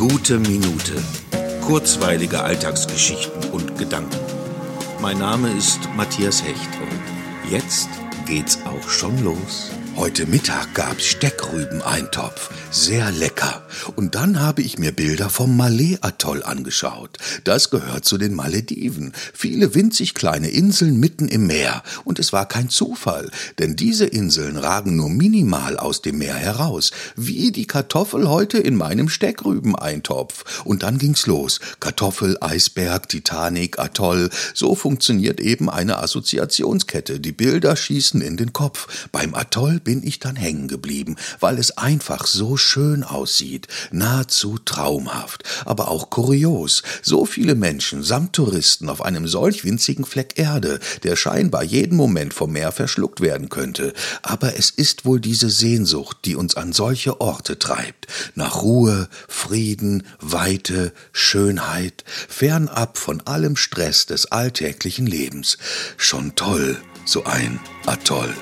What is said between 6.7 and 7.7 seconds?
und